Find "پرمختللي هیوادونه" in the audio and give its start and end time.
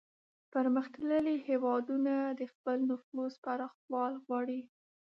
0.53-2.13